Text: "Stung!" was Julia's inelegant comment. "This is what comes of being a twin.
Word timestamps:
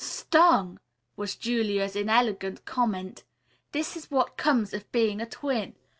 "Stung!" 0.03 0.79
was 1.15 1.35
Julia's 1.35 1.95
inelegant 1.95 2.65
comment. 2.65 3.23
"This 3.71 3.95
is 3.95 4.09
what 4.09 4.35
comes 4.35 4.73
of 4.73 4.91
being 4.91 5.21
a 5.21 5.27
twin. 5.27 5.75